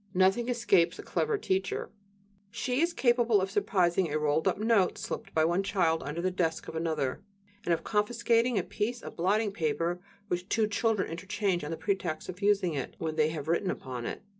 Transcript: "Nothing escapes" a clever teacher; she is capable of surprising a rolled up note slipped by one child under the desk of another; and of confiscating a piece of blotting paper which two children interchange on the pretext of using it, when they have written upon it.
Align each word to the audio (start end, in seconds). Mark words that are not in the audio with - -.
"Nothing 0.15 0.49
escapes" 0.49 0.97
a 0.97 1.03
clever 1.03 1.37
teacher; 1.37 1.91
she 2.49 2.81
is 2.81 2.91
capable 2.91 3.39
of 3.39 3.51
surprising 3.51 4.11
a 4.11 4.17
rolled 4.17 4.47
up 4.47 4.57
note 4.57 4.97
slipped 4.97 5.31
by 5.35 5.45
one 5.45 5.61
child 5.61 6.01
under 6.01 6.23
the 6.23 6.31
desk 6.31 6.67
of 6.67 6.75
another; 6.75 7.21
and 7.65 7.71
of 7.71 7.83
confiscating 7.83 8.57
a 8.57 8.63
piece 8.63 9.03
of 9.03 9.15
blotting 9.15 9.51
paper 9.51 10.01
which 10.27 10.49
two 10.49 10.65
children 10.67 11.07
interchange 11.11 11.63
on 11.63 11.69
the 11.69 11.77
pretext 11.77 12.29
of 12.29 12.41
using 12.41 12.73
it, 12.73 12.95
when 12.97 13.15
they 13.15 13.29
have 13.29 13.47
written 13.47 13.69
upon 13.69 14.07
it. 14.07 14.23